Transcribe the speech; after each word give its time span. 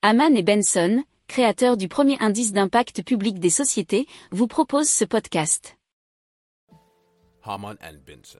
Haman 0.00 0.36
et 0.36 0.44
Benson, 0.44 1.02
créateurs 1.26 1.76
du 1.76 1.88
premier 1.88 2.16
indice 2.20 2.52
d'impact 2.52 3.02
public 3.02 3.40
des 3.40 3.50
sociétés, 3.50 4.06
vous 4.30 4.46
proposent 4.46 4.88
ce 4.88 5.04
podcast. 5.04 5.76
Haman 7.42 7.74
and 7.82 7.96
Benson. 8.06 8.38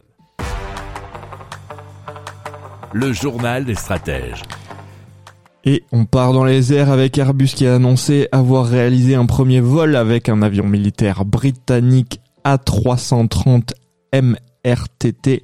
Le 2.92 3.12
journal 3.12 3.64
des 3.64 3.74
stratèges. 3.74 4.44
Et 5.64 5.82
on 5.90 6.04
part 6.04 6.32
dans 6.32 6.44
les 6.44 6.72
airs 6.72 6.92
avec 6.92 7.18
Airbus 7.18 7.48
qui 7.48 7.66
a 7.66 7.74
annoncé 7.74 8.28
avoir 8.30 8.64
réalisé 8.64 9.16
un 9.16 9.26
premier 9.26 9.58
vol 9.60 9.96
avec 9.96 10.28
un 10.28 10.42
avion 10.42 10.64
militaire 10.64 11.24
britannique 11.24 12.20
A330 12.44 13.72
MRTT 14.14 15.42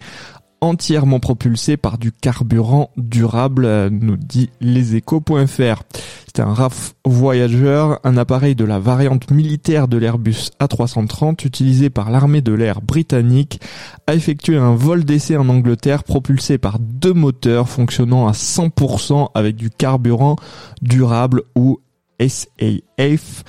entièrement 0.60 1.20
propulsé 1.20 1.76
par 1.76 1.98
du 1.98 2.12
carburant 2.12 2.90
durable, 2.96 3.64
euh, 3.64 3.90
nous 3.90 4.16
dit 4.16 4.50
leséchos.fr. 4.60 5.82
C'était 6.26 6.42
un 6.42 6.54
RAF 6.54 6.94
Voyager, 7.04 7.94
un 8.02 8.16
appareil 8.16 8.54
de 8.54 8.64
la 8.64 8.80
variante 8.80 9.30
militaire 9.30 9.86
de 9.86 9.98
l'Airbus 9.98 10.50
A330 10.60 11.46
utilisé 11.46 11.90
par 11.90 12.10
l'armée 12.10 12.40
de 12.40 12.52
l'air 12.52 12.80
britannique, 12.80 13.60
a 14.06 14.14
effectué 14.14 14.56
un 14.56 14.74
vol 14.74 15.04
d'essai 15.04 15.36
en 15.36 15.48
Angleterre 15.48 16.02
propulsé 16.02 16.58
par 16.58 16.78
deux 16.80 17.12
moteurs 17.12 17.68
fonctionnant 17.68 18.26
à 18.26 18.32
100% 18.32 19.28
avec 19.34 19.54
du 19.54 19.70
carburant 19.70 20.36
durable 20.82 21.42
ou 21.54 21.80
SAF 22.18 23.44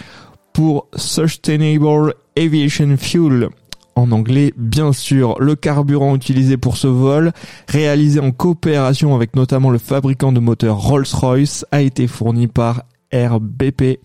pour 0.53 0.87
Sustainable 0.95 2.13
Aviation 2.37 2.95
Fuel 2.97 3.49
en 3.95 4.11
anglais, 4.11 4.53
bien 4.57 4.93
sûr, 4.93 5.39
le 5.39 5.55
carburant 5.55 6.15
utilisé 6.15 6.57
pour 6.57 6.77
ce 6.77 6.87
vol, 6.87 7.31
réalisé 7.67 8.19
en 8.19 8.31
coopération 8.31 9.15
avec 9.15 9.35
notamment 9.35 9.69
le 9.69 9.77
fabricant 9.77 10.31
de 10.31 10.39
moteurs 10.39 10.77
Rolls-Royce, 10.77 11.65
a 11.71 11.81
été 11.81 12.07
fourni 12.07 12.47
par 12.47 12.83
RBP, 13.13 13.99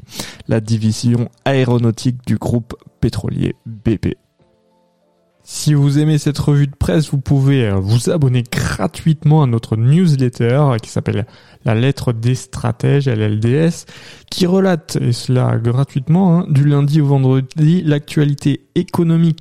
la 0.48 0.60
division 0.60 1.28
aéronautique 1.44 2.18
du 2.26 2.36
groupe 2.36 2.74
pétrolier 3.00 3.56
BP. 3.66 4.16
Si 5.42 5.74
vous 5.74 5.98
aimez 5.98 6.18
cette 6.18 6.38
revue 6.38 6.68
de 6.68 6.76
presse, 6.76 7.10
vous 7.10 7.18
pouvez 7.18 7.66
euh, 7.66 7.74
vous 7.74 8.08
abonner 8.08 8.44
gratuitement 8.44 9.42
à 9.42 9.46
notre 9.46 9.76
newsletter 9.76 10.76
qui 10.80 10.90
s'appelle 10.90 11.26
La 11.64 11.74
lettre 11.74 12.12
des 12.12 12.36
stratèges, 12.36 13.08
LLDS, 13.08 13.86
qui 14.30 14.46
relate, 14.46 14.96
et 15.00 15.12
cela 15.12 15.58
gratuitement, 15.58 16.38
hein, 16.38 16.46
du 16.48 16.64
lundi 16.64 17.00
au 17.00 17.06
vendredi, 17.06 17.82
l'actualité 17.82 18.68
économique, 18.76 19.40